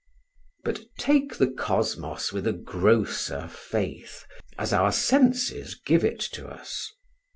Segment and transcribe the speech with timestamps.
[0.63, 4.25] But take the Kosmos with a grosser faith,
[4.57, 6.91] as our senses give it to us.